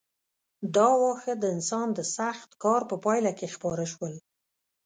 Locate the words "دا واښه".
0.75-1.33